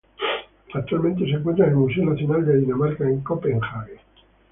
[0.73, 3.99] Actualmente se encuentra en el Museo Nacional de Dinamarca en Copenhague.